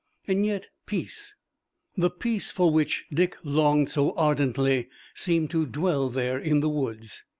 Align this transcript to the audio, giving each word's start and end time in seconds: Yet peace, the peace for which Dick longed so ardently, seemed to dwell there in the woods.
Yet 0.25 0.69
peace, 0.87 1.35
the 1.95 2.09
peace 2.09 2.49
for 2.49 2.71
which 2.71 3.05
Dick 3.13 3.35
longed 3.43 3.89
so 3.91 4.13
ardently, 4.15 4.89
seemed 5.13 5.51
to 5.51 5.67
dwell 5.67 6.09
there 6.09 6.39
in 6.39 6.59
the 6.61 6.69
woods. 6.69 7.23